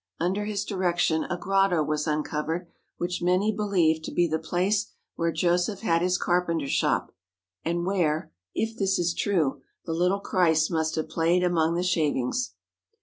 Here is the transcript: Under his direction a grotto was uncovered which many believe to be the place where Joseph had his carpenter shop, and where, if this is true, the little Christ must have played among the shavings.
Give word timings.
Under 0.19 0.45
his 0.45 0.65
direction 0.65 1.25
a 1.25 1.37
grotto 1.37 1.83
was 1.83 2.07
uncovered 2.07 2.65
which 2.97 3.21
many 3.21 3.51
believe 3.51 4.01
to 4.01 4.11
be 4.11 4.27
the 4.27 4.39
place 4.39 4.93
where 5.15 5.31
Joseph 5.31 5.81
had 5.81 6.01
his 6.01 6.17
carpenter 6.17 6.65
shop, 6.67 7.11
and 7.63 7.85
where, 7.85 8.31
if 8.55 8.75
this 8.75 8.97
is 8.97 9.13
true, 9.13 9.61
the 9.85 9.93
little 9.93 10.19
Christ 10.19 10.71
must 10.71 10.95
have 10.95 11.07
played 11.09 11.43
among 11.43 11.75
the 11.75 11.83
shavings. 11.83 12.55